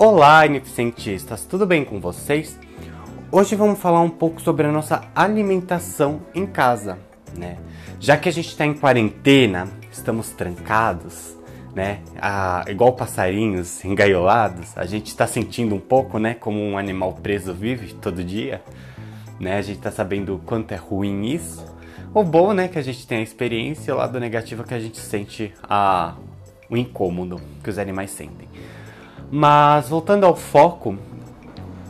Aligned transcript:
Olá, 0.00 0.46
ineficientistas, 0.46 1.44
tudo 1.44 1.66
bem 1.66 1.84
com 1.84 1.98
vocês? 1.98 2.56
Hoje 3.32 3.56
vamos 3.56 3.80
falar 3.80 4.00
um 4.00 4.08
pouco 4.08 4.40
sobre 4.40 4.64
a 4.64 4.70
nossa 4.70 5.02
alimentação 5.12 6.20
em 6.32 6.46
casa, 6.46 7.00
né? 7.36 7.58
Já 7.98 8.16
que 8.16 8.28
a 8.28 8.32
gente 8.32 8.46
está 8.46 8.64
em 8.64 8.74
quarentena, 8.74 9.66
estamos 9.90 10.30
trancados, 10.30 11.36
né? 11.74 11.98
Ah, 12.16 12.64
igual 12.68 12.92
passarinhos 12.92 13.84
engaiolados, 13.84 14.68
a 14.78 14.86
gente 14.86 15.08
está 15.08 15.26
sentindo 15.26 15.74
um 15.74 15.80
pouco, 15.80 16.20
né? 16.20 16.32
Como 16.32 16.62
um 16.62 16.78
animal 16.78 17.14
preso 17.14 17.52
vive 17.52 17.92
todo 17.94 18.22
dia, 18.22 18.62
né? 19.40 19.56
A 19.56 19.62
gente 19.62 19.78
está 19.78 19.90
sabendo 19.90 20.36
o 20.36 20.38
quanto 20.38 20.70
é 20.70 20.76
ruim 20.76 21.24
isso. 21.26 21.66
O 22.14 22.22
bom, 22.22 22.52
né, 22.52 22.68
que 22.68 22.78
a 22.78 22.82
gente 22.82 23.04
tem 23.04 23.18
a 23.18 23.22
experiência, 23.22 23.90
e 23.90 23.94
o 23.94 23.96
lado 23.96 24.20
negativo 24.20 24.62
é 24.62 24.64
que 24.64 24.74
a 24.74 24.80
gente 24.80 24.98
sente 24.98 25.52
a, 25.60 26.14
o 26.70 26.76
incômodo 26.76 27.40
que 27.64 27.68
os 27.68 27.78
animais 27.78 28.12
sentem. 28.12 28.48
Mas 29.30 29.88
voltando 29.88 30.24
ao 30.24 30.34
foco, 30.34 30.96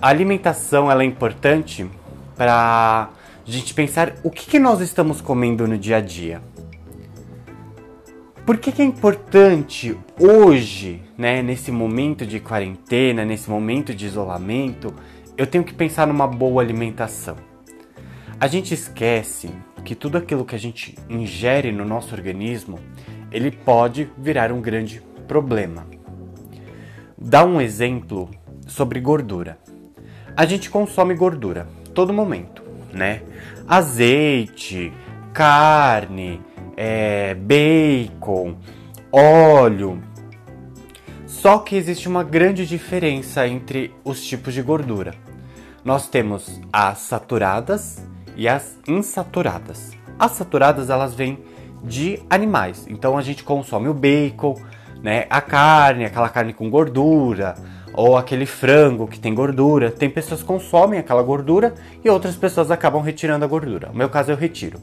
a 0.02 0.09
alimentação 0.09 0.91
ela 0.91 1.02
é 1.02 1.06
importante 1.06 1.88
para 2.37 3.11
a 3.47 3.51
gente 3.51 3.73
pensar 3.74 4.14
o 4.23 4.30
que, 4.30 4.47
que, 4.47 4.59
nós 4.59 4.80
estamos 4.80 5.20
comendo 5.20 5.66
no 5.66 5.78
dia 5.78 5.97
a 5.98 6.01
dia. 6.01 6.42
Por 8.45 8.59
que, 8.59 8.73
que 8.73 8.83
é 8.83 8.84
importante 8.84 9.97
hoje, 10.19 11.02
né, 11.16 11.42
nesse 11.42 11.70
momento 11.70 12.27
de 12.27 12.41
quarentena, 12.41 13.24
nesse 13.24 13.50
momento 13.50 13.95
de 13.95 14.06
isolamento, 14.06 14.92
eu 15.36 15.47
tenho 15.47 15.64
que 15.64 15.75
pensar 15.75 16.06
numa 16.06 16.27
boa 16.27 16.62
alimentação? 16.62 17.36
A 18.41 18.47
gente 18.47 18.73
esquece 18.73 19.50
que 19.84 19.95
tudo 19.95 20.19
aquilo 20.19 20.45
que 20.45 20.55
a 20.55 20.59
gente 20.59 20.97
ingere 21.09 21.73
no 21.73 21.84
nosso 21.84 22.14
organismo, 22.14 22.78
ele 23.30 23.50
pode 23.50 24.09
virar 24.16 24.52
um 24.52 24.61
grande 24.61 25.02
problema. 25.27 25.97
Dá 27.20 27.44
um 27.44 27.61
exemplo 27.61 28.30
sobre 28.66 29.00
gordura. 29.00 29.58
A 30.36 30.47
gente 30.47 30.70
consome 30.70 31.16
gordura 31.16 31.66
todo 31.92 32.12
momento, 32.12 32.62
né? 32.92 33.22
Azeite, 33.66 34.92
carne, 35.33 36.41
é, 36.77 37.34
bacon, 37.34 38.55
óleo. 39.10 40.00
Só 41.27 41.58
que 41.58 41.75
existe 41.75 42.06
uma 42.06 42.22
grande 42.22 42.64
diferença 42.64 43.48
entre 43.48 43.92
os 44.05 44.25
tipos 44.25 44.55
de 44.55 44.62
gordura. 44.62 45.12
Nós 45.84 46.08
temos 46.08 46.60
as 46.72 46.98
saturadas 46.98 48.00
e 48.36 48.47
as 48.47 48.78
insaturadas. 48.86 49.91
As 50.16 50.32
saturadas 50.32 50.88
elas 50.88 51.14
vêm 51.14 51.38
de 51.82 52.20
animais, 52.30 52.86
então 52.88 53.19
a 53.19 53.22
gente 53.22 53.42
consome 53.42 53.88
o 53.88 53.94
bacon, 53.94 54.56
né, 55.02 55.27
a 55.30 55.41
carne, 55.41 56.04
aquela 56.04 56.28
carne 56.28 56.52
com 56.52 56.68
gordura, 56.70 57.54
ou 57.92 58.16
aquele 58.16 58.46
frango 58.46 59.06
que 59.06 59.18
tem 59.18 59.34
gordura. 59.34 59.91
Tem 59.91 60.08
pessoas 60.08 60.41
que 60.41 60.46
consomem 60.46 60.98
aquela 60.98 61.22
gordura 61.22 61.74
e 62.04 62.08
outras 62.08 62.36
pessoas 62.36 62.70
acabam 62.70 63.02
retirando 63.02 63.44
a 63.44 63.48
gordura. 63.48 63.88
No 63.88 63.98
meu 63.98 64.08
caso 64.08 64.30
eu 64.30 64.36
retiro. 64.36 64.80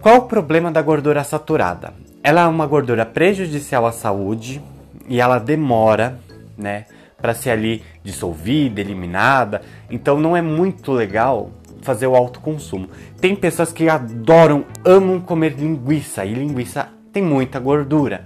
Qual 0.00 0.16
o 0.16 0.22
problema 0.22 0.70
da 0.70 0.80
gordura 0.80 1.22
saturada? 1.22 1.92
Ela 2.22 2.42
é 2.42 2.46
uma 2.46 2.66
gordura 2.66 3.04
prejudicial 3.04 3.86
à 3.86 3.92
saúde 3.92 4.62
e 5.06 5.20
ela 5.20 5.38
demora, 5.38 6.18
né, 6.56 6.86
para 7.20 7.34
ser 7.34 7.50
ali 7.50 7.82
dissolvida, 8.02 8.80
eliminada. 8.80 9.60
Então 9.90 10.18
não 10.18 10.34
é 10.36 10.40
muito 10.40 10.92
legal 10.92 11.50
fazer 11.82 12.06
o 12.06 12.16
alto 12.16 12.40
consumo. 12.40 12.88
Tem 13.20 13.36
pessoas 13.36 13.72
que 13.72 13.88
adoram, 13.88 14.64
amam 14.84 15.20
comer 15.20 15.54
linguiça 15.54 16.24
e 16.24 16.32
linguiça 16.32 16.88
tem 17.12 17.22
muita 17.22 17.58
gordura. 17.58 18.24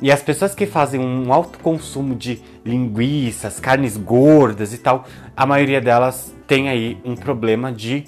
E 0.00 0.12
as 0.12 0.22
pessoas 0.22 0.54
que 0.54 0.66
fazem 0.66 1.00
um 1.00 1.32
alto 1.32 1.58
consumo 1.58 2.14
de 2.14 2.42
linguiças, 2.64 3.58
carnes 3.58 3.96
gordas 3.96 4.72
e 4.72 4.78
tal, 4.78 5.04
a 5.36 5.44
maioria 5.44 5.80
delas 5.80 6.32
tem 6.46 6.68
aí 6.68 6.98
um 7.04 7.16
problema 7.16 7.72
de 7.72 8.04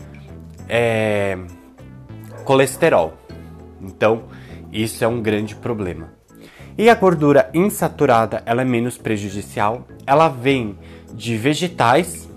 é, 0.69 1.37
colesterol. 2.45 3.15
Então, 3.83 4.25
isso 4.73 5.03
é 5.05 5.09
um 5.09 5.21
grande 5.21 5.55
problema. 5.57 6.13
E 6.79 6.89
a 6.89 6.95
gordura 6.95 7.51
insaturada, 7.53 8.43
ela 8.47 8.63
é 8.63 8.65
menos 8.65 8.97
prejudicial. 8.97 9.87
Ela 10.07 10.29
vem 10.29 10.79
de 11.13 11.37
vegetais 11.37 12.31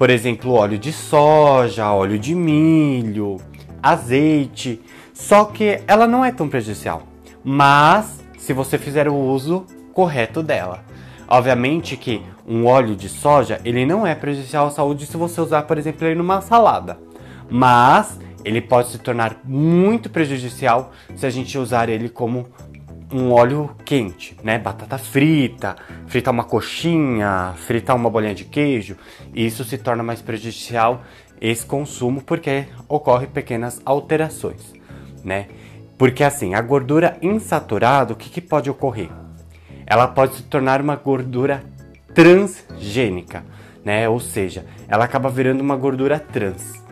por 0.00 0.08
exemplo, 0.08 0.52
óleo 0.52 0.78
de 0.78 0.94
soja, 0.94 1.92
óleo 1.92 2.18
de 2.18 2.34
milho, 2.34 3.36
azeite. 3.82 4.80
Só 5.12 5.44
que 5.44 5.82
ela 5.86 6.06
não 6.06 6.24
é 6.24 6.32
tão 6.32 6.48
prejudicial, 6.48 7.02
mas 7.44 8.19
se 8.50 8.52
você 8.54 8.76
fizer 8.76 9.06
o 9.06 9.14
uso 9.14 9.64
correto 9.94 10.42
dela. 10.42 10.84
Obviamente 11.28 11.96
que 11.96 12.20
um 12.44 12.66
óleo 12.66 12.96
de 12.96 13.08
soja, 13.08 13.60
ele 13.64 13.86
não 13.86 14.04
é 14.04 14.12
prejudicial 14.12 14.66
à 14.66 14.70
saúde 14.72 15.06
se 15.06 15.16
você 15.16 15.40
usar, 15.40 15.62
por 15.62 15.78
exemplo, 15.78 16.04
ele 16.04 16.16
numa 16.16 16.40
salada. 16.40 16.98
Mas 17.48 18.18
ele 18.44 18.60
pode 18.60 18.88
se 18.88 18.98
tornar 18.98 19.36
muito 19.44 20.10
prejudicial 20.10 20.90
se 21.14 21.24
a 21.24 21.30
gente 21.30 21.56
usar 21.56 21.88
ele 21.88 22.08
como 22.08 22.48
um 23.12 23.30
óleo 23.30 23.70
quente, 23.84 24.36
né? 24.42 24.58
Batata 24.58 24.98
frita, 24.98 25.76
fritar 26.08 26.34
uma 26.34 26.42
coxinha, 26.42 27.54
fritar 27.56 27.94
uma 27.94 28.10
bolinha 28.10 28.34
de 28.34 28.44
queijo. 28.44 28.96
Isso 29.32 29.62
se 29.62 29.78
torna 29.78 30.02
mais 30.02 30.20
prejudicial 30.20 31.02
esse 31.40 31.64
consumo 31.64 32.20
porque 32.20 32.66
ocorre 32.88 33.28
pequenas 33.28 33.80
alterações, 33.84 34.72
né? 35.22 35.46
Porque 36.00 36.24
assim, 36.24 36.54
a 36.54 36.62
gordura 36.62 37.18
insaturada, 37.20 38.14
o 38.14 38.16
que, 38.16 38.30
que 38.30 38.40
pode 38.40 38.70
ocorrer? 38.70 39.10
Ela 39.86 40.08
pode 40.08 40.36
se 40.36 40.42
tornar 40.44 40.80
uma 40.80 40.96
gordura 40.96 41.62
transgênica, 42.14 43.44
né? 43.84 44.08
Ou 44.08 44.18
seja, 44.18 44.64
ela 44.88 45.04
acaba 45.04 45.28
virando 45.28 45.60
uma 45.60 45.76
gordura 45.76 46.18
trans. 46.18 46.82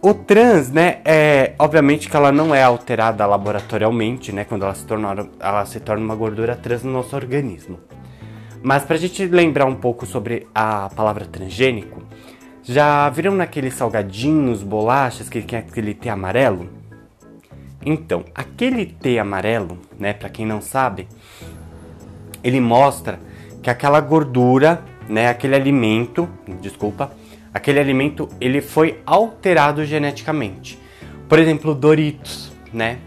O 0.00 0.14
trans, 0.14 0.70
né, 0.70 1.02
é 1.04 1.52
obviamente 1.58 2.08
que 2.08 2.16
ela 2.16 2.32
não 2.32 2.54
é 2.54 2.62
alterada 2.62 3.26
laboratorialmente, 3.26 4.32
né, 4.32 4.44
quando 4.44 4.62
ela 4.62 4.74
se 4.74 4.86
torna, 4.86 5.28
ela 5.38 5.66
se 5.66 5.78
torna 5.78 6.02
uma 6.02 6.16
gordura 6.16 6.56
trans 6.56 6.82
no 6.82 6.90
nosso 6.90 7.14
organismo. 7.14 7.80
Mas 8.62 8.82
para 8.82 8.96
a 8.96 8.98
gente 8.98 9.26
lembrar 9.26 9.66
um 9.66 9.74
pouco 9.74 10.06
sobre 10.06 10.48
a 10.54 10.88
palavra 10.96 11.26
transgênico, 11.26 12.02
já 12.62 13.10
viram 13.10 13.34
naqueles 13.34 13.74
salgadinhos, 13.74 14.62
bolachas 14.62 15.28
que 15.28 15.42
tem 15.42 15.58
aquele 15.58 15.92
T 15.92 16.08
amarelo? 16.08 16.80
Então, 17.84 18.24
aquele 18.34 18.86
T 18.86 19.18
amarelo, 19.18 19.78
né, 19.98 20.12
para 20.12 20.28
quem 20.28 20.46
não 20.46 20.60
sabe, 20.60 21.08
ele 22.42 22.60
mostra 22.60 23.18
que 23.62 23.70
aquela 23.70 24.00
gordura, 24.00 24.82
né, 25.08 25.28
aquele 25.28 25.54
alimento, 25.54 26.28
desculpa, 26.60 27.12
aquele 27.52 27.80
alimento 27.80 28.28
ele 28.40 28.60
foi 28.60 29.00
alterado 29.04 29.84
geneticamente. 29.84 30.78
Por 31.28 31.38
exemplo, 31.38 31.74
Doritos, 31.74 32.52
né? 32.72 32.98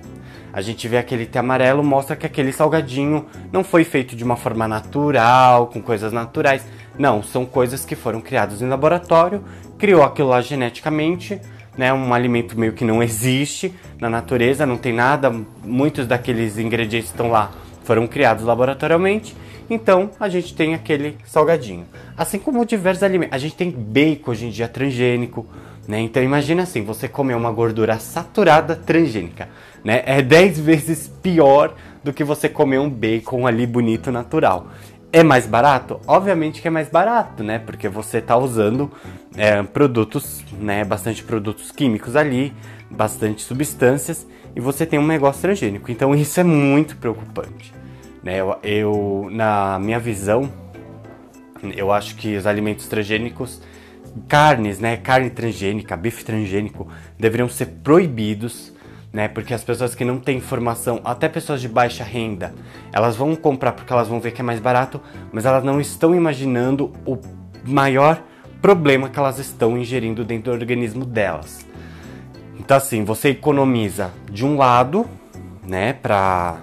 A 0.51 0.61
gente 0.61 0.87
vê 0.87 0.97
aquele 0.97 1.25
T 1.25 1.37
amarelo, 1.37 1.83
mostra 1.83 2.15
que 2.15 2.25
aquele 2.25 2.53
salgadinho 2.53 3.25
não 3.51 3.61
foi 3.61 3.83
feito 3.83 4.15
de 4.15 4.23
uma 4.23 4.37
forma 4.37 4.67
natural, 4.67 5.67
com 5.67 5.81
coisas 5.81 6.13
naturais. 6.13 6.65
Não, 6.97 7.21
são 7.21 7.45
coisas 7.45 7.83
que 7.83 7.93
foram 7.93 8.21
criadas 8.21 8.61
em 8.61 8.69
laboratório, 8.69 9.43
criou 9.77 10.01
aquilo 10.01 10.29
lá 10.29 10.39
geneticamente, 10.39 11.41
né? 11.77 11.93
Um 11.93 12.13
alimento 12.13 12.57
meio 12.59 12.73
que 12.73 12.85
não 12.85 13.01
existe 13.01 13.73
na 13.99 14.09
natureza, 14.09 14.65
não 14.65 14.77
tem 14.77 14.93
nada, 14.93 15.33
muitos 15.63 16.07
daqueles 16.07 16.57
ingredientes 16.57 17.09
estão 17.09 17.29
lá 17.29 17.51
foram 17.83 18.07
criados 18.07 18.43
laboratorialmente 18.43 19.35
então 19.69 20.11
a 20.19 20.29
gente 20.29 20.53
tem 20.53 20.73
aquele 20.73 21.17
salgadinho. 21.25 21.85
Assim 22.15 22.37
como 22.37 22.65
diversos 22.65 23.03
alimentos. 23.03 23.35
A 23.35 23.37
gente 23.37 23.55
tem 23.55 23.69
bacon 23.71 24.31
hoje 24.31 24.45
em 24.45 24.49
dia 24.49 24.67
transgênico, 24.67 25.45
né? 25.87 25.99
Então 25.99 26.21
imagina 26.21 26.63
assim, 26.63 26.83
você 26.83 27.07
comer 27.07 27.35
uma 27.35 27.51
gordura 27.51 27.97
saturada 27.99 28.75
transgênica, 28.75 29.49
né? 29.83 30.03
É 30.05 30.21
10 30.21 30.59
vezes 30.59 31.07
pior 31.07 31.73
do 32.03 32.13
que 32.13 32.23
você 32.23 32.47
comer 32.47 32.79
um 32.79 32.89
bacon 32.89 33.47
ali 33.47 33.65
bonito 33.65 34.11
natural. 34.11 34.67
É 35.15 35.23
mais 35.23 35.47
barato? 35.47 36.01
Obviamente 36.05 36.61
que 36.61 36.67
é 36.67 36.69
mais 36.69 36.89
barato, 36.89 37.41
né? 37.41 37.57
Porque 37.57 37.87
você 37.87 38.17
está 38.17 38.35
usando 38.35 38.91
é, 39.37 39.63
produtos, 39.63 40.43
né? 40.59 40.83
Bastante 40.83 41.23
produtos 41.23 41.71
químicos 41.71 42.17
ali, 42.17 42.53
bastante 42.91 43.41
substâncias 43.41 44.27
e 44.53 44.59
você 44.59 44.85
tem 44.85 44.99
um 44.99 45.07
negócio 45.07 45.41
transgênico. 45.41 45.89
Então 45.89 46.13
isso 46.13 46.37
é 46.37 46.43
muito 46.43 46.97
preocupante. 46.97 47.73
Né? 48.21 48.41
Eu, 48.41 48.57
eu, 48.61 49.29
na 49.31 49.79
minha 49.79 49.99
visão, 49.99 50.51
eu 51.77 51.93
acho 51.93 52.17
que 52.17 52.35
os 52.35 52.45
alimentos 52.45 52.85
transgênicos, 52.85 53.61
carnes, 54.27 54.81
né, 54.81 54.97
carne 54.97 55.29
transgênica, 55.29 55.95
bife 55.95 56.25
transgênico, 56.25 56.89
deveriam 57.17 57.47
ser 57.47 57.67
proibidos, 57.67 58.73
né, 59.15 59.29
porque 59.29 59.53
as 59.53 59.63
pessoas 59.63 59.95
que 59.95 60.03
não 60.03 60.19
têm 60.19 60.39
informação, 60.39 60.99
até 61.05 61.29
pessoas 61.29 61.61
de 61.61 61.69
baixa 61.69 62.03
renda, 62.03 62.53
elas 62.91 63.15
vão 63.15 63.33
comprar 63.33 63.71
porque 63.71 63.93
elas 63.93 64.09
vão 64.09 64.19
ver 64.19 64.31
que 64.31 64.41
é 64.41 64.43
mais 64.43 64.59
barato, 64.59 64.99
mas 65.31 65.45
elas 65.45 65.63
não 65.63 65.79
estão 65.79 66.13
imaginando 66.13 66.91
o 67.05 67.17
maior 67.63 68.21
problema 68.61 69.07
que 69.07 69.17
elas 69.17 69.39
estão 69.39 69.77
ingerindo 69.77 70.25
dentro 70.25 70.51
do 70.51 70.59
organismo 70.59 71.05
delas. 71.05 71.65
Então 72.59 72.75
assim, 72.75 73.05
você 73.05 73.29
economiza 73.29 74.11
de 74.29 74.45
um 74.45 74.57
lado, 74.57 75.05
né, 75.65 75.93
para 75.93 76.57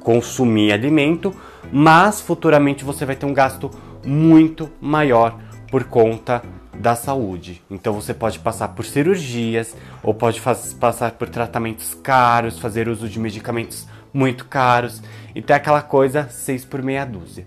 consumir 0.00 0.72
alimento, 0.74 1.34
mas 1.72 2.20
futuramente 2.20 2.84
você 2.84 3.06
vai 3.06 3.16
ter 3.16 3.24
um 3.24 3.32
gasto 3.32 3.70
muito 4.04 4.70
maior 4.78 5.38
por 5.70 5.84
conta 5.84 6.42
da 6.78 6.94
saúde. 6.94 7.62
Então 7.70 7.92
você 7.92 8.12
pode 8.12 8.38
passar 8.38 8.68
por 8.68 8.84
cirurgias 8.84 9.76
ou 10.02 10.14
pode 10.14 10.40
passar 10.78 11.12
por 11.12 11.28
tratamentos 11.28 11.94
caros, 11.94 12.58
fazer 12.58 12.88
uso 12.88 13.08
de 13.08 13.18
medicamentos 13.18 13.86
muito 14.12 14.44
caros 14.44 15.02
e 15.34 15.42
ter 15.42 15.54
aquela 15.54 15.82
coisa 15.82 16.28
seis 16.28 16.64
por 16.64 16.82
meia 16.82 17.04
dúzia. 17.04 17.46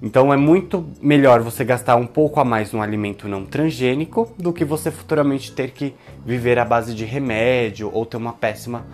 Então 0.00 0.32
é 0.32 0.36
muito 0.36 0.88
melhor 1.02 1.40
você 1.40 1.64
gastar 1.64 1.96
um 1.96 2.06
pouco 2.06 2.38
a 2.38 2.44
mais 2.44 2.72
num 2.72 2.80
alimento 2.80 3.26
não 3.28 3.44
transgênico 3.44 4.32
do 4.38 4.52
que 4.52 4.64
você 4.64 4.90
futuramente 4.90 5.50
ter 5.50 5.72
que 5.72 5.94
viver 6.24 6.58
à 6.58 6.64
base 6.64 6.94
de 6.94 7.04
remédio 7.04 7.90
ou 7.92 8.06
ter 8.06 8.16
uma 8.16 8.32
péssima 8.32 8.86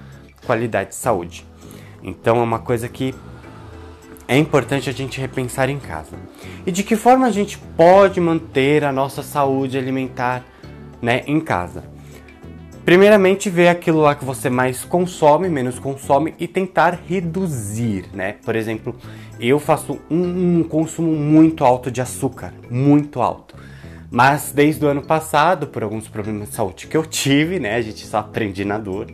qualidade 0.47 0.91
de 0.91 0.97
saúde. 0.97 1.47
Então 2.03 2.39
é 2.39 2.43
uma 2.43 2.59
coisa 2.59 2.89
que 2.89 3.15
é 4.27 4.39
importante 4.39 4.89
a 4.89 4.93
gente 4.93 5.21
repensar 5.21 5.69
em 5.69 5.79
casa. 5.79 6.17
E 6.67 6.73
de 6.73 6.83
que 6.83 6.97
forma 6.97 7.27
a 7.27 7.31
gente 7.31 7.59
pode 7.77 8.21
manter 8.21 8.85
a 8.85 8.93
nossa 8.93 9.23
saúde 9.23 9.77
alimentar 9.77 10.45
né, 11.01 11.23
em 11.27 11.41
casa? 11.41 11.85
Primeiramente, 12.85 13.49
ver 13.49 13.69
aquilo 13.69 14.03
lá 14.03 14.15
que 14.15 14.27
você 14.27 14.51
mais 14.51 14.85
consome, 14.85 15.49
menos 15.49 15.79
consome 15.79 16.35
e 16.39 16.47
tentar 16.47 17.01
reduzir, 17.09 18.05
né? 18.13 18.37
Por 18.45 18.55
exemplo, 18.55 18.95
eu 19.41 19.59
faço 19.59 19.99
um, 20.11 20.59
um 20.59 20.63
consumo 20.63 21.17
muito 21.17 21.65
alto 21.65 21.91
de 21.91 22.03
açúcar, 22.03 22.53
muito 22.71 23.23
alto. 23.23 23.57
Mas 24.11 24.53
desde 24.55 24.85
o 24.85 24.89
ano 24.89 25.03
passado, 25.03 25.67
por 25.67 25.83
alguns 25.83 26.09
problemas 26.09 26.51
de 26.51 26.55
saúde 26.55 26.87
que 26.87 26.97
eu 26.97 27.07
tive, 27.07 27.59
né? 27.59 27.75
A 27.77 27.81
gente 27.81 28.07
só 28.07 28.19
aprende 28.19 28.67
na 28.67 28.79
dor. 28.79 29.07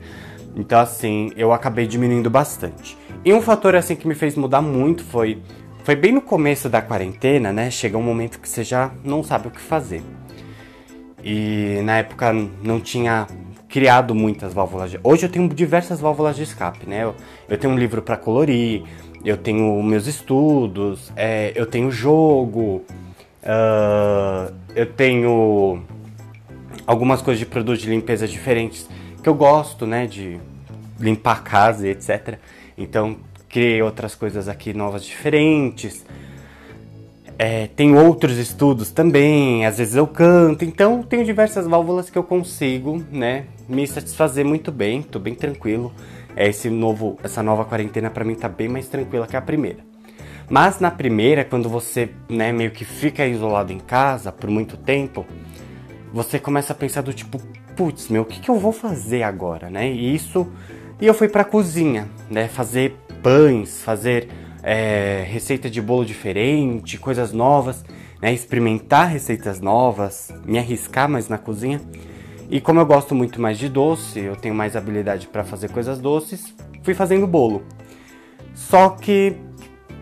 Então, 0.55 0.81
assim, 0.81 1.31
eu 1.37 1.53
acabei 1.53 1.87
diminuindo 1.87 2.29
bastante. 2.29 2.97
E 3.25 3.33
um 3.33 3.41
fator, 3.41 3.75
assim, 3.75 3.97
que 3.97 4.07
me 4.07 4.15
fez 4.15 4.35
mudar 4.37 4.63
muito 4.63 5.05
foi... 5.05 5.43
Foi 5.83 5.97
bem 5.97 6.13
no 6.13 6.21
começo 6.21 6.69
da 6.69 6.83
quarentena, 6.83 7.53
né? 7.53 7.71
Chega 7.71 7.97
um 7.97 8.03
momento 8.03 8.39
que 8.39 8.49
você 8.49 8.63
já 8.63 8.91
não 9.03 9.23
sabe 9.23 9.49
o 9.49 9.51
que 9.51 9.61
fazer. 9.61 10.03
E 11.25 11.81
na 11.85 11.99
época 11.99 12.33
não 12.63 12.79
tinha 12.79 13.27
criado 13.69 14.15
muitas 14.15 14.53
válvulas 14.53 14.91
de... 14.91 15.01
Hoje 15.03 15.27
eu 15.27 15.31
tenho 15.31 15.49
diversas 15.49 16.01
válvulas 16.01 16.37
de 16.37 16.43
escape, 16.43 16.87
né? 16.89 17.05
Eu, 17.05 17.15
eu 17.49 17.57
tenho 17.57 17.73
um 17.73 17.79
livro 17.79 18.03
para 18.03 18.17
colorir, 18.17 18.83
eu 19.25 19.37
tenho 19.37 19.83
meus 19.83 20.07
estudos, 20.07 21.13
é, 21.17 21.53
eu 21.55 21.67
tenho 21.67 21.91
jogo, 21.91 22.85
uh, 23.43 24.53
eu 24.75 24.87
tenho 24.87 25.83
algumas 26.87 27.23
coisas 27.23 27.39
de 27.39 27.47
produtos 27.47 27.83
de 27.83 27.91
limpeza 27.91 28.27
diferentes 28.27 28.89
que 29.21 29.29
eu 29.29 29.35
gosto, 29.35 29.87
né, 29.87 30.07
de 30.07 30.41
limpar 30.99 31.33
a 31.33 31.41
casa 31.41 31.87
e 31.87 31.91
etc. 31.91 32.39
Então 32.77 33.17
criei 33.49 33.83
outras 33.83 34.15
coisas 34.15 34.49
aqui 34.49 34.73
novas 34.73 35.05
diferentes. 35.05 36.05
É, 37.39 37.69
tem 37.69 37.97
outros 37.97 38.37
estudos 38.37 38.91
também, 38.91 39.65
às 39.65 39.79
vezes 39.79 39.95
eu 39.95 40.07
canto, 40.07 40.63
então 40.63 41.03
tenho 41.03 41.25
diversas 41.25 41.67
válvulas 41.67 42.11
que 42.11 42.19
eu 42.19 42.23
consigo, 42.23 43.03
né, 43.11 43.47
me 43.67 43.87
satisfazer 43.87 44.45
muito 44.45 44.71
bem, 44.71 45.01
tô 45.01 45.19
bem 45.19 45.35
tranquilo. 45.35 45.91
É, 46.37 46.49
esse 46.49 46.69
novo, 46.69 47.19
essa 47.23 47.43
nova 47.43 47.65
quarentena 47.65 48.11
para 48.11 48.25
mim 48.25 48.35
tá 48.35 48.49
bem 48.49 48.69
mais 48.69 48.89
tranquila 48.89 49.27
que 49.27 49.37
a 49.37 49.41
primeira. 49.41 49.79
Mas 50.51 50.81
na 50.81 50.91
primeira, 50.91 51.45
quando 51.45 51.69
você, 51.69 52.11
né, 52.29 52.53
meio 52.53 52.73
que 52.73 52.85
fica 52.85 53.27
isolado 53.27 53.73
em 53.73 53.79
casa 53.79 54.31
por 54.31 54.51
muito 54.51 54.77
tempo, 54.77 55.25
você 56.13 56.39
começa 56.39 56.73
a 56.73 56.77
pensar 56.77 57.03
do 57.03 57.13
tipo, 57.13 57.41
putz, 57.81 58.11
meu, 58.11 58.21
o 58.21 58.25
que, 58.27 58.39
que 58.39 58.51
eu 58.51 58.59
vou 58.59 58.73
fazer 58.73 59.23
agora, 59.23 59.71
né? 59.71 59.91
E 59.91 60.15
isso, 60.15 60.47
e 61.01 61.07
eu 61.07 61.15
fui 61.15 61.31
pra 61.31 61.45
cozinha, 61.45 62.11
né, 62.31 62.47
fazer 62.47 62.95
pães, 63.23 63.83
fazer 63.83 64.29
é, 64.63 65.25
receita 65.27 65.71
de 65.71 65.81
bolo 65.81 66.05
diferente, 66.05 66.99
coisas 66.99 67.33
novas, 67.33 67.83
né, 68.21 68.35
experimentar 68.35 69.09
receitas 69.09 69.63
novas, 69.63 70.31
me 70.45 70.59
arriscar 70.59 71.09
mais 71.09 71.31
na 71.31 71.39
cozinha. 71.39 71.81
E 72.51 72.61
como 72.61 72.81
eu 72.81 72.85
gosto 72.85 73.15
muito 73.15 73.41
mais 73.41 73.59
de 73.59 73.71
doce, 73.71 74.21
eu 74.21 74.37
tenho 74.37 74.55
mais 74.55 74.77
habilidade 74.77 75.27
para 75.27 75.43
fazer 75.43 75.71
coisas 75.71 75.99
doces, 75.99 76.55
fui 76.83 76.93
fazendo 76.93 77.27
bolo. 77.27 77.63
Só 78.55 78.91
que 78.91 79.37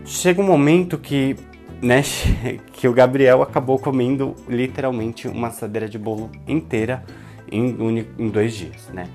chega 0.03 0.41
um 0.41 0.45
momento 0.45 0.97
que, 0.97 1.37
né, 1.81 2.03
que 2.73 2.89
o 2.89 2.93
Gabriel 2.93 3.41
acabou 3.41 3.79
comendo 3.79 4.35
literalmente 4.49 5.29
uma 5.29 5.47
assadeira 5.47 5.87
de 5.87 5.97
bolo 5.97 6.29
inteira 6.45 7.05
em, 7.51 8.05
em 8.17 8.29
dois 8.29 8.53
dias, 8.53 8.89
né? 8.93 9.07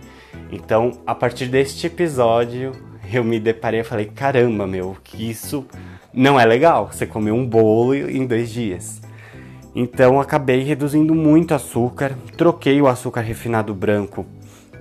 Então, 0.51 0.93
a 1.07 1.15
partir 1.15 1.47
deste 1.47 1.87
episódio, 1.87 2.73
eu 3.13 3.25
me 3.25 3.39
deparei 3.39 3.81
e 3.81 3.85
falei, 3.85 4.07
caramba, 4.07 4.67
meu, 4.67 4.97
que 5.03 5.29
isso 5.29 5.67
não 6.13 6.39
é 6.39 6.45
legal, 6.45 6.91
você 6.93 7.07
comer 7.07 7.33
um 7.33 7.47
bolo 7.47 7.95
em 7.95 8.27
dois 8.27 8.51
dias. 8.51 9.03
Então 9.75 10.21
acabei 10.21 10.63
reduzindo 10.63 11.15
muito 11.15 11.53
açúcar, 11.53 12.13
troquei 12.37 12.81
o 12.81 12.87
açúcar 12.87 13.23
refinado 13.23 13.75
branco, 13.75 14.25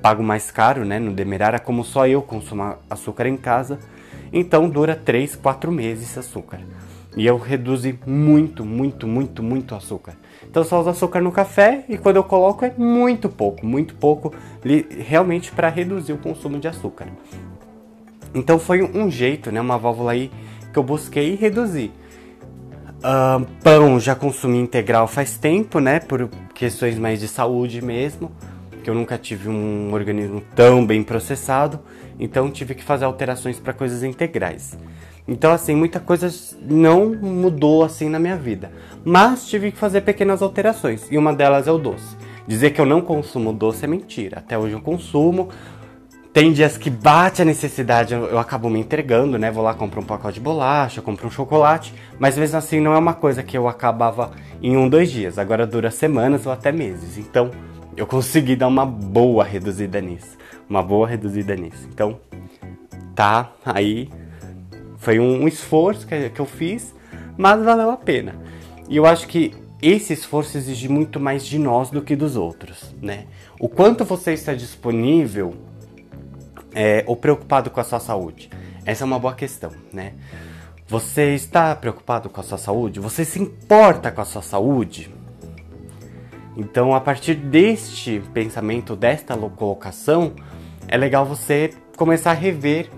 pago 0.02 0.22
mais 0.22 0.52
caro, 0.52 0.86
né, 0.86 1.00
no 1.00 1.12
Demerara, 1.12 1.60
como 1.60 1.84
só 1.84 2.08
eu 2.08 2.22
consumo 2.22 2.76
açúcar 2.88 3.26
em 3.26 3.36
casa, 3.36 3.80
então 4.32 4.70
dura 4.70 4.96
3, 4.96 5.36
4 5.36 5.72
meses 5.72 6.16
açúcar. 6.16 6.60
E 7.16 7.26
eu 7.26 7.38
reduzi 7.38 8.00
muito, 8.06 8.66
muito, 8.66 9.08
muito, 9.08 9.44
muito 9.44 9.76
açúcar. 9.76 10.16
Então 10.50 10.64
só 10.64 10.80
uso 10.80 10.90
açúcar 10.90 11.22
no 11.22 11.32
café 11.32 11.86
e 11.88 11.98
quando 11.98 12.16
eu 12.18 12.24
coloco 12.24 12.66
é 12.66 12.74
muito 12.78 13.30
pouco, 13.30 13.66
muito 13.66 13.96
pouco, 13.96 14.34
realmente 14.90 15.52
para 15.52 15.70
reduzir 15.70 16.14
o 16.14 16.18
consumo 16.18 16.60
de 16.60 16.68
açúcar. 16.68 17.08
Então 18.34 18.58
foi 18.58 18.82
um 18.82 19.12
jeito, 19.12 19.52
né, 19.52 19.62
uma 19.62 19.78
válvula 19.78 20.14
aí 20.14 20.32
que 20.72 20.80
eu 20.80 20.84
busquei 20.84 21.36
reduzir. 21.36 21.92
Uh, 23.04 23.46
pão 23.62 24.00
já 24.00 24.16
consumi 24.16 24.58
integral 24.58 25.08
faz 25.08 25.38
tempo, 25.38 25.80
né? 25.80 26.00
Por 26.00 26.30
questões 26.54 26.98
mais 26.98 27.20
de 27.20 27.28
saúde 27.28 27.82
mesmo. 27.84 28.32
Que 28.82 28.90
eu 28.90 28.96
nunca 28.96 29.18
tive 29.18 29.50
um 29.50 29.94
organismo 29.94 30.42
tão 30.56 30.86
bem 30.86 31.04
processado. 31.04 31.82
Então 32.18 32.50
tive 32.50 32.74
que 32.74 32.84
fazer 32.84 33.04
alterações 33.04 33.60
para 33.60 33.74
coisas 33.74 34.04
integrais. 34.04 34.78
Então, 35.28 35.52
assim, 35.52 35.76
muita 35.76 36.00
coisa 36.00 36.30
não 36.62 37.16
mudou 37.16 37.84
assim 37.84 38.10
na 38.10 38.20
minha 38.20 38.36
vida. 38.36 38.72
Mas 39.06 39.48
tive 39.48 39.72
que 39.72 39.78
fazer 39.78 40.02
pequenas 40.02 40.42
alterações. 40.42 41.08
E 41.10 41.18
uma 41.18 41.34
delas 41.34 41.68
é 41.68 41.72
o 41.72 41.78
doce. 41.78 42.16
Dizer 42.46 42.72
que 42.72 42.82
eu 42.82 42.86
não 42.86 43.02
consumo 43.02 43.54
doce 43.54 43.86
é 43.86 43.88
mentira. 43.88 44.40
Até 44.40 44.58
hoje 44.58 44.74
eu 44.74 44.82
consumo. 44.82 45.50
Tem 46.34 46.52
dias 46.52 46.78
que 46.78 46.90
bate 46.90 47.44
a 47.44 47.46
necessidade, 47.46 48.16
eu, 48.16 48.40
acabo 48.40 48.68
me 48.68 48.80
entregando, 48.80 49.38
né? 49.38 49.52
Vou 49.52 49.64
lá, 49.64 49.76
compro 49.76 50.02
um 50.02 50.04
pacote 50.04 50.36
de 50.36 50.40
bolacha, 50.40 51.00
compro 51.00 51.28
um 51.28 51.30
chocolate, 51.30 51.94
mas 52.18 52.36
mesmo 52.36 52.58
assim 52.58 52.80
não 52.80 52.92
é 52.92 52.98
uma 52.98 53.14
coisa 53.14 53.44
que 53.44 53.56
eu 53.56 53.68
acabava 53.68 54.32
em 54.60 54.76
um, 54.76 54.90
dois 54.90 55.12
dias. 55.12 55.38
Agora 55.38 55.68
dura 55.68 55.92
semanas 55.92 56.48
ou 56.48 56.52
até 56.52 56.72
meses. 56.72 57.20
Então 57.20 57.52
eu 57.96 58.08
consegui 58.08 58.56
dar 58.56 58.68
uma 58.68 58.84
boa 58.84 59.44
reduzida 59.44 60.02
nisso. 60.02 60.36
Uma 60.68 60.82
boa 60.82 61.08
reduzida 61.08 61.56
nisso. 61.56 61.88
Então, 61.94 62.20
tá 63.14 63.52
aí. 63.64 64.10
Foi 65.04 65.20
um, 65.20 65.46
esforço 65.50 66.08
que, 66.08 66.30
que 66.30 66.40
eu 66.40 66.46
fiz, 66.46 66.96
mas 67.38 67.62
valeu 67.62 67.92
a 67.92 67.98
pena. 67.98 68.36
E 68.88 68.96
eu 68.96 69.06
acho 69.06 69.28
que 69.28 69.54
esse 69.82 70.14
esforço 70.14 70.58
exige 70.58 70.88
muito 70.88 71.20
mais 71.20 71.46
de 71.46 71.60
nós 71.60 71.90
do 71.90 72.02
que 72.02 72.16
dos 72.16 72.38
outros, 72.38 72.96
né? 73.02 73.26
O 73.60 73.68
quanto 73.68 74.06
você 74.06 74.32
está 74.32 74.54
disponível 74.54 75.56
é, 76.74 77.04
ou 77.06 77.18
preocupado 77.18 77.70
com 77.70 77.82
a 77.82 77.84
sua 77.84 78.00
saúde? 78.00 78.50
Essa 78.86 79.04
é 79.04 79.06
uma 79.06 79.20
boa 79.20 79.34
questão, 79.34 79.72
né? 79.92 80.14
Você 80.88 81.36
está 81.36 81.76
preocupado 81.76 82.30
com 82.30 82.40
a 82.40 82.44
sua 82.44 82.58
saúde? 82.58 83.02
Você 83.02 83.26
se 83.26 83.42
importa 83.42 84.10
com 84.10 84.22
a 84.22 84.26
sua 84.26 84.42
saúde? 84.42 85.14
Então, 86.56 86.96
a 86.96 87.02
partir 87.02 87.36
deste 87.36 88.24
pensamento, 88.34 88.96
desta 88.96 89.36
colocação, 89.36 90.32
é 90.88 90.96
legal 90.96 91.26
você 91.26 91.72
começar 91.98 92.32
a 92.32 92.36
rever 92.36 92.90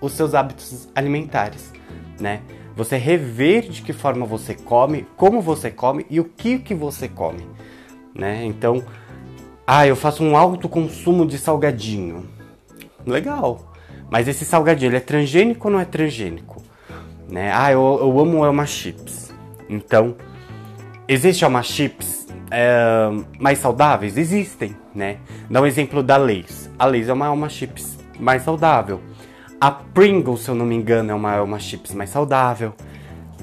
os 0.00 0.12
seus 0.12 0.34
hábitos 0.34 0.88
alimentares, 0.94 1.72
né? 2.18 2.40
Você 2.76 2.96
rever 2.96 3.68
de 3.68 3.82
que 3.82 3.92
forma 3.92 4.24
você 4.24 4.54
come, 4.54 5.06
como 5.16 5.40
você 5.40 5.70
come 5.70 6.06
e 6.08 6.20
o 6.20 6.24
que 6.24 6.58
que 6.58 6.74
você 6.74 7.08
come, 7.08 7.46
né? 8.14 8.44
Então, 8.44 8.82
ah, 9.66 9.86
eu 9.86 9.94
faço 9.94 10.24
um 10.24 10.36
alto 10.36 10.68
consumo 10.68 11.26
de 11.26 11.38
salgadinho 11.38 12.28
legal. 13.06 13.72
Mas 14.10 14.26
esse 14.26 14.44
salgadinho, 14.44 14.88
ele 14.88 14.96
é 14.96 15.00
transgênico 15.00 15.68
ou 15.68 15.72
não 15.72 15.80
é 15.80 15.84
transgênico? 15.84 16.60
Né? 17.28 17.52
Ah, 17.54 17.70
eu, 17.70 17.98
eu 18.00 18.18
amo 18.18 18.44
Elma 18.44 18.66
Chips. 18.66 19.32
Então, 19.68 20.16
existe 21.06 21.44
Elma 21.44 21.62
Chips 21.62 22.26
é, 22.50 23.08
mais 23.38 23.58
saudáveis? 23.58 24.16
Existem, 24.16 24.76
né? 24.92 25.18
Dá 25.48 25.60
um 25.60 25.66
exemplo 25.66 26.02
da 26.02 26.16
Lay's. 26.16 26.68
A 26.76 26.86
Lay's 26.86 27.08
é 27.08 27.12
uma 27.12 27.26
Elma 27.26 27.48
Chips 27.48 27.96
mais 28.18 28.42
saudável. 28.42 29.00
A 29.60 29.70
Pringles, 29.70 30.40
se 30.40 30.48
eu 30.48 30.54
não 30.54 30.64
me 30.64 30.74
engano, 30.74 31.10
é 31.10 31.14
uma 31.14 31.34
Elma 31.34 31.58
Chips 31.58 31.92
mais 31.92 32.08
saudável. 32.08 32.72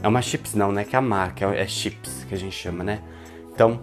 É 0.01 0.07
uma 0.07 0.21
chips 0.21 0.55
não, 0.55 0.71
né? 0.71 0.83
Que 0.83 0.95
é 0.95 1.00
a 1.00 1.01
marca, 1.01 1.45
é, 1.53 1.62
é 1.62 1.67
chips 1.67 2.25
que 2.27 2.33
a 2.33 2.38
gente 2.38 2.55
chama, 2.55 2.83
né? 2.83 3.01
Então, 3.53 3.79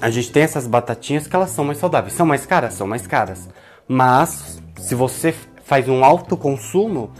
a 0.00 0.10
gente 0.10 0.32
tem 0.32 0.42
essas 0.42 0.66
batatinhas 0.66 1.26
que 1.28 1.36
elas 1.36 1.50
são 1.50 1.64
mais 1.64 1.78
saudáveis. 1.78 2.14
São 2.14 2.26
mais 2.26 2.44
caras? 2.44 2.74
São 2.74 2.88
mais 2.88 3.06
caras. 3.06 3.48
Mas 3.86 4.60
se 4.76 4.94
você 4.96 5.32
faz 5.62 5.88
um 5.88 6.04
alto 6.04 6.36
consumo, 6.36 7.10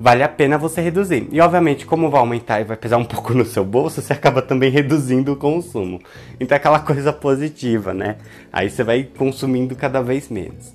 vale 0.00 0.24
a 0.24 0.28
pena 0.28 0.58
você 0.58 0.80
reduzir. 0.80 1.28
E 1.30 1.40
obviamente, 1.40 1.86
como 1.86 2.10
vai 2.10 2.20
aumentar 2.20 2.60
e 2.60 2.64
vai 2.64 2.76
pesar 2.76 2.96
um 2.96 3.04
pouco 3.06 3.32
no 3.32 3.44
seu 3.44 3.64
bolso, 3.64 4.02
você 4.02 4.12
acaba 4.12 4.42
também 4.42 4.70
reduzindo 4.70 5.32
o 5.32 5.36
consumo. 5.36 6.00
Então 6.40 6.56
é 6.56 6.58
aquela 6.58 6.80
coisa 6.80 7.12
positiva, 7.12 7.94
né? 7.94 8.16
Aí 8.52 8.68
você 8.70 8.82
vai 8.82 9.04
consumindo 9.04 9.76
cada 9.76 10.02
vez 10.02 10.28
menos. 10.28 10.74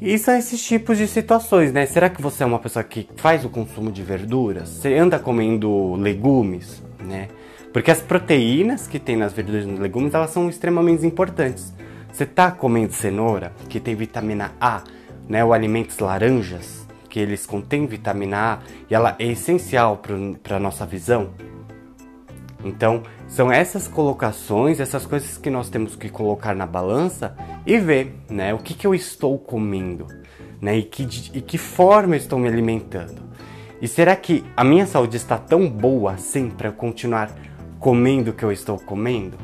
E 0.00 0.16
são 0.18 0.34
esses 0.34 0.64
tipos 0.64 0.96
de 0.96 1.06
situações, 1.06 1.74
né? 1.74 1.84
Será 1.84 2.08
que 2.08 2.22
você 2.22 2.42
é 2.42 2.46
uma 2.46 2.58
pessoa 2.58 2.82
que 2.82 3.06
faz 3.16 3.44
o 3.44 3.50
consumo 3.50 3.92
de 3.92 4.02
verduras? 4.02 4.70
Você 4.70 4.94
anda 4.94 5.18
comendo 5.18 5.94
legumes, 5.96 6.82
né? 6.98 7.28
Porque 7.70 7.90
as 7.90 8.00
proteínas 8.00 8.86
que 8.86 8.98
tem 8.98 9.14
nas 9.14 9.34
verduras 9.34 9.64
e 9.64 9.68
nos 9.68 9.78
legumes, 9.78 10.14
elas 10.14 10.30
são 10.30 10.48
extremamente 10.48 11.06
importantes. 11.06 11.74
Você 12.10 12.24
tá 12.24 12.50
comendo 12.50 12.94
cenoura, 12.94 13.52
que 13.68 13.78
tem 13.78 13.94
vitamina 13.94 14.52
A, 14.58 14.82
né? 15.28 15.44
Ou 15.44 15.52
alimentos 15.52 15.98
laranjas, 15.98 16.86
que 17.10 17.20
eles 17.20 17.44
contêm 17.44 17.86
vitamina 17.86 18.54
A 18.54 18.58
e 18.88 18.94
ela 18.94 19.14
é 19.18 19.26
essencial 19.26 20.00
para 20.42 20.58
nossa 20.58 20.86
visão. 20.86 21.30
Então, 22.64 23.02
são 23.30 23.50
essas 23.50 23.86
colocações, 23.86 24.80
essas 24.80 25.06
coisas 25.06 25.38
que 25.38 25.48
nós 25.48 25.70
temos 25.70 25.94
que 25.94 26.08
colocar 26.08 26.52
na 26.52 26.66
balança 26.66 27.36
e 27.64 27.78
ver, 27.78 28.12
né, 28.28 28.52
o 28.52 28.58
que, 28.58 28.74
que 28.74 28.84
eu 28.84 28.92
estou 28.92 29.38
comendo, 29.38 30.08
né, 30.60 30.78
e 30.78 30.82
que, 30.82 31.04
e 31.32 31.40
que 31.40 31.56
forma 31.56 32.16
eu 32.16 32.18
estou 32.18 32.40
me 32.40 32.48
alimentando. 32.48 33.22
E 33.80 33.86
será 33.86 34.16
que 34.16 34.44
a 34.56 34.64
minha 34.64 34.84
saúde 34.84 35.16
está 35.16 35.38
tão 35.38 35.68
boa 35.68 36.12
assim 36.12 36.50
para 36.50 36.68
eu 36.68 36.72
continuar 36.72 37.30
comendo 37.78 38.32
o 38.32 38.34
que 38.34 38.44
eu 38.44 38.50
estou 38.50 38.76
comendo? 38.76 39.38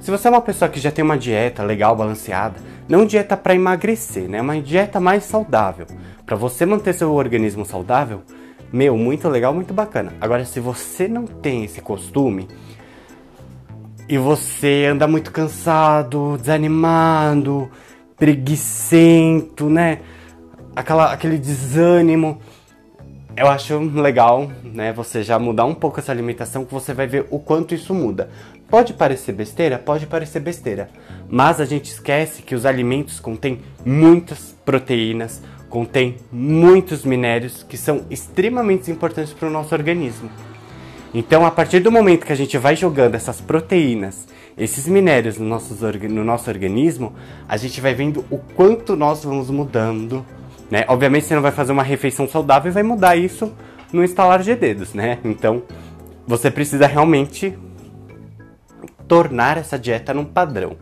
Se 0.00 0.10
você 0.10 0.26
é 0.26 0.30
uma 0.30 0.40
pessoa 0.40 0.70
que 0.70 0.80
já 0.80 0.90
tem 0.90 1.04
uma 1.04 1.18
dieta 1.18 1.62
legal, 1.62 1.94
balanceada, 1.94 2.58
não 2.88 3.04
dieta 3.04 3.36
para 3.36 3.54
emagrecer, 3.54 4.30
né, 4.30 4.40
uma 4.40 4.58
dieta 4.62 4.98
mais 4.98 5.24
saudável, 5.24 5.86
para 6.24 6.36
você 6.36 6.64
manter 6.64 6.94
seu 6.94 7.12
organismo 7.12 7.66
saudável, 7.66 8.22
meu, 8.72 8.96
muito 8.96 9.28
legal, 9.28 9.52
muito 9.52 9.74
bacana. 9.74 10.14
Agora, 10.20 10.44
se 10.44 10.58
você 10.58 11.06
não 11.06 11.26
tem 11.26 11.64
esse 11.64 11.82
costume 11.82 12.48
e 14.10 14.18
você 14.18 14.86
anda 14.90 15.06
muito 15.06 15.30
cansado, 15.30 16.36
desanimado, 16.36 17.70
preguiçento, 18.16 19.70
né? 19.70 20.00
Aquela, 20.74 21.12
aquele 21.12 21.38
desânimo. 21.38 22.40
Eu 23.36 23.46
acho 23.46 23.78
legal, 23.78 24.50
né? 24.64 24.92
Você 24.94 25.22
já 25.22 25.38
mudar 25.38 25.64
um 25.64 25.76
pouco 25.76 26.00
essa 26.00 26.10
alimentação, 26.10 26.64
que 26.64 26.74
você 26.74 26.92
vai 26.92 27.06
ver 27.06 27.24
o 27.30 27.38
quanto 27.38 27.72
isso 27.72 27.94
muda. 27.94 28.28
Pode 28.68 28.94
parecer 28.94 29.30
besteira? 29.30 29.78
Pode 29.78 30.08
parecer 30.08 30.40
besteira. 30.40 30.90
Mas 31.28 31.60
a 31.60 31.64
gente 31.64 31.92
esquece 31.92 32.42
que 32.42 32.56
os 32.56 32.66
alimentos 32.66 33.20
contêm 33.20 33.60
muitas 33.86 34.56
proteínas, 34.64 35.40
contém 35.68 36.16
muitos 36.32 37.04
minérios 37.04 37.62
que 37.62 37.76
são 37.76 38.06
extremamente 38.10 38.90
importantes 38.90 39.32
para 39.32 39.46
o 39.46 39.52
nosso 39.52 39.72
organismo. 39.72 40.28
Então, 41.12 41.44
a 41.44 41.50
partir 41.50 41.80
do 41.80 41.90
momento 41.90 42.24
que 42.24 42.32
a 42.32 42.36
gente 42.36 42.56
vai 42.56 42.76
jogando 42.76 43.16
essas 43.16 43.40
proteínas, 43.40 44.28
esses 44.56 44.86
minérios 44.86 45.38
no 45.38 45.46
nosso, 45.46 45.74
no 46.08 46.24
nosso 46.24 46.48
organismo, 46.48 47.14
a 47.48 47.56
gente 47.56 47.80
vai 47.80 47.94
vendo 47.94 48.24
o 48.30 48.38
quanto 48.38 48.94
nós 48.94 49.24
vamos 49.24 49.50
mudando. 49.50 50.24
Né? 50.70 50.84
Obviamente, 50.86 51.26
você 51.26 51.34
não 51.34 51.42
vai 51.42 51.50
fazer 51.50 51.72
uma 51.72 51.82
refeição 51.82 52.28
saudável 52.28 52.70
e 52.70 52.74
vai 52.74 52.82
mudar 52.82 53.16
isso 53.16 53.52
no 53.92 54.04
instalar 54.04 54.40
de 54.40 54.54
dedos, 54.54 54.94
né? 54.94 55.18
Então, 55.24 55.64
você 56.26 56.48
precisa 56.48 56.86
realmente 56.86 57.58
tornar 59.08 59.56
essa 59.56 59.76
dieta 59.76 60.14
num 60.14 60.24
padrão. 60.24 60.76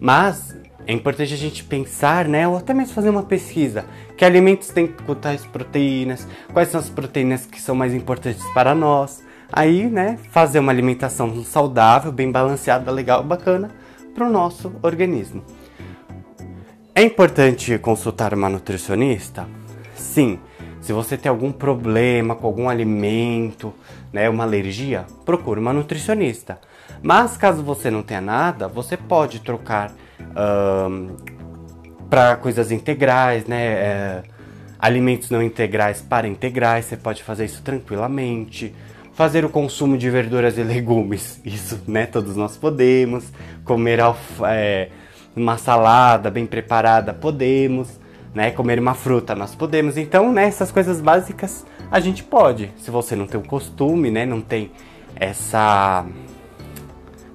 Mas 0.00 0.56
é 0.86 0.92
importante 0.94 1.34
a 1.34 1.36
gente 1.36 1.62
pensar, 1.62 2.26
né, 2.26 2.48
ou 2.48 2.56
até 2.56 2.72
mesmo 2.72 2.94
fazer 2.94 3.10
uma 3.10 3.22
pesquisa, 3.22 3.84
que 4.16 4.24
alimentos 4.24 4.68
têm 4.68 4.86
tais 5.20 5.44
proteínas, 5.44 6.26
quais 6.52 6.68
são 6.68 6.80
as 6.80 6.88
proteínas 6.88 7.44
que 7.44 7.60
são 7.60 7.74
mais 7.74 7.92
importantes 7.92 8.42
para 8.54 8.74
nós. 8.74 9.22
Aí, 9.52 9.88
né, 9.88 10.18
fazer 10.30 10.58
uma 10.58 10.72
alimentação 10.72 11.42
saudável, 11.44 12.12
bem 12.12 12.30
balanceada, 12.30 12.90
legal, 12.90 13.22
bacana 13.22 13.70
para 14.14 14.26
o 14.26 14.30
nosso 14.30 14.72
organismo. 14.82 15.42
É 16.94 17.02
importante 17.02 17.78
consultar 17.78 18.34
uma 18.34 18.48
nutricionista? 18.48 19.48
Sim. 19.94 20.38
Se 20.80 20.92
você 20.92 21.16
tem 21.16 21.28
algum 21.28 21.52
problema 21.52 22.34
com 22.34 22.46
algum 22.46 22.68
alimento, 22.68 23.72
né, 24.12 24.28
uma 24.28 24.44
alergia, 24.44 25.04
procure 25.24 25.60
uma 25.60 25.72
nutricionista. 25.72 26.58
Mas 27.02 27.36
caso 27.36 27.62
você 27.62 27.90
não 27.90 28.02
tenha 28.02 28.20
nada, 28.20 28.68
você 28.68 28.96
pode 28.96 29.40
trocar 29.40 29.92
um, 30.20 31.16
para 32.08 32.36
coisas 32.36 32.72
integrais, 32.72 33.46
né? 33.46 33.62
É, 33.62 34.22
alimentos 34.78 35.30
não 35.30 35.42
integrais 35.42 36.00
para 36.00 36.26
integrais, 36.26 36.86
você 36.86 36.96
pode 36.96 37.22
fazer 37.22 37.44
isso 37.44 37.62
tranquilamente. 37.62 38.74
Fazer 39.20 39.44
o 39.44 39.50
consumo 39.50 39.98
de 39.98 40.08
verduras 40.08 40.56
e 40.56 40.62
legumes, 40.62 41.42
isso, 41.44 41.78
né? 41.86 42.06
Todos 42.06 42.36
nós 42.36 42.56
podemos. 42.56 43.30
Comer 43.66 43.98
é, 44.48 44.88
uma 45.36 45.58
salada 45.58 46.30
bem 46.30 46.46
preparada, 46.46 47.12
podemos. 47.12 48.00
Né? 48.34 48.50
Comer 48.50 48.78
uma 48.78 48.94
fruta, 48.94 49.34
nós 49.34 49.54
podemos. 49.54 49.98
Então, 49.98 50.32
né? 50.32 50.46
Essas 50.46 50.72
coisas 50.72 51.02
básicas 51.02 51.66
a 51.90 52.00
gente 52.00 52.24
pode. 52.24 52.72
Se 52.78 52.90
você 52.90 53.14
não 53.14 53.26
tem 53.26 53.38
o 53.38 53.44
costume, 53.44 54.10
né? 54.10 54.24
Não 54.24 54.40
tem 54.40 54.70
essa 55.14 56.06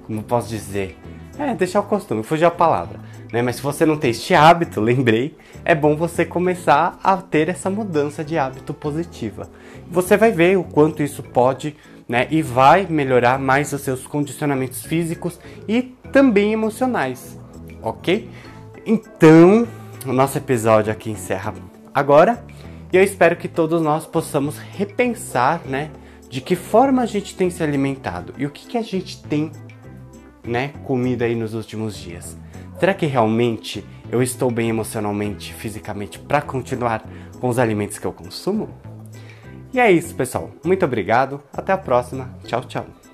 como 0.08 0.24
posso 0.24 0.50
dizer? 0.50 0.98
É, 1.38 1.54
deixar 1.54 1.82
o 1.82 1.84
costume, 1.84 2.24
fugiu 2.24 2.48
a 2.48 2.52
palavra. 2.52 3.00
Né? 3.36 3.42
Mas 3.42 3.58
se 3.58 3.62
você 3.62 3.86
não 3.86 3.98
tem 3.98 4.12
este 4.12 4.34
hábito, 4.34 4.80
lembrei, 4.80 5.36
é 5.66 5.76
bom 5.76 5.94
você 5.94 6.24
começar 6.24 6.98
a 7.04 7.18
ter 7.18 7.50
essa 7.50 7.70
mudança 7.70 8.24
de 8.24 8.38
hábito 8.38 8.74
positiva. 8.74 9.50
Você 9.92 10.16
vai 10.16 10.32
ver 10.32 10.58
o 10.58 10.64
quanto 10.64 11.04
isso 11.04 11.22
pode 11.22 11.76
né, 12.08 12.28
e 12.32 12.42
vai 12.42 12.88
melhorar 12.90 13.38
mais 13.38 13.74
os 13.74 13.82
seus 13.82 14.08
condicionamentos 14.08 14.86
físicos 14.86 15.38
e 15.68 15.82
também 16.14 16.54
emocionais, 16.54 17.38
ok? 17.82 18.30
Então, 18.86 19.68
o 20.06 20.14
nosso 20.14 20.38
episódio 20.38 20.94
aqui 20.94 21.12
encerra 21.12 21.54
agora 21.94 22.42
e 22.94 22.96
eu 22.96 23.04
espero 23.04 23.36
que 23.36 23.50
todos 23.50 23.82
nós 23.82 24.06
possamos 24.06 24.58
repensar, 24.60 25.60
né, 25.66 25.92
de 26.30 26.40
que 26.40 26.56
forma 26.56 27.02
a 27.02 27.06
gente 27.06 27.36
tem 27.36 27.50
se 27.50 27.62
alimentado 27.62 28.34
e 28.38 28.46
o 28.46 28.50
que, 28.50 28.66
que 28.66 28.78
a 28.78 28.82
gente 28.82 29.22
tem 29.24 29.52
né, 30.42 30.72
comida 30.86 31.26
aí 31.26 31.36
nos 31.36 31.54
últimos 31.54 31.98
dias. 31.98 32.38
Será 32.80 32.94
que 32.94 33.06
realmente 33.06 33.86
eu 34.12 34.22
estou 34.22 34.52
bem 34.52 34.70
emocionalmente, 34.70 35.54
fisicamente 35.54 36.20
para 36.20 36.42
continuar 36.42 37.04
com 37.40 37.48
os 37.48 37.58
alimentos 37.58 37.98
que 37.98 38.06
eu 38.06 38.14
consumo? 38.14 38.70
E 39.74 39.80
é 39.80 39.92
isso, 39.92 40.16
pessoal. 40.16 40.52
Muito 40.64 40.86
obrigado. 40.86 41.42
Até 41.54 41.74
a 41.74 41.78
próxima. 41.78 42.30
Tchau, 42.46 42.62
tchau. 42.64 43.05